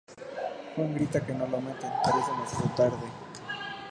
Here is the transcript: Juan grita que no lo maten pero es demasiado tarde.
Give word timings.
Juan 0.75 0.95
grita 0.95 1.23
que 1.23 1.31
no 1.35 1.45
lo 1.45 1.61
maten 1.61 1.91
pero 2.03 2.17
es 2.17 2.25
demasiado 2.25 2.75
tarde. 2.75 3.05